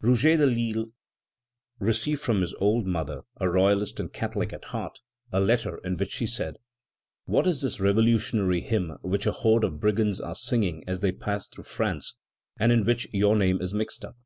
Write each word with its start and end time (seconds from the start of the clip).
Rouget 0.00 0.38
de 0.38 0.46
l'Isle 0.46 0.86
received 1.78 2.22
from 2.22 2.40
his 2.40 2.54
old 2.54 2.86
mother, 2.86 3.20
a 3.38 3.50
royalist 3.50 4.00
and 4.00 4.10
Catholic 4.10 4.50
at 4.50 4.64
heart, 4.64 4.98
a 5.30 5.40
letter 5.40 5.76
in 5.84 5.98
which 5.98 6.10
she 6.14 6.26
said: 6.26 6.56
"What 7.26 7.46
is 7.46 7.60
this 7.60 7.80
revolutionary 7.80 8.62
hymn 8.62 8.96
which 9.02 9.26
a 9.26 9.32
horde 9.32 9.62
of 9.62 9.80
brigands 9.80 10.22
are 10.22 10.36
singing 10.36 10.84
as 10.86 11.00
they 11.02 11.12
pass 11.12 11.50
through 11.50 11.64
France, 11.64 12.14
and 12.58 12.72
in 12.72 12.86
which 12.86 13.08
your 13.12 13.36
name 13.36 13.60
is 13.60 13.74
mixed 13.74 14.06
up?" 14.06 14.16